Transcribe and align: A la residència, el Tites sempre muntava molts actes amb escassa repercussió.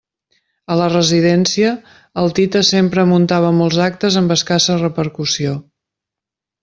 A 0.75 0.75
la 0.79 0.85
residència, 0.93 1.73
el 2.21 2.33
Tites 2.39 2.71
sempre 2.75 3.05
muntava 3.11 3.53
molts 3.59 3.79
actes 3.89 4.19
amb 4.23 4.35
escassa 4.37 4.79
repercussió. 4.81 5.55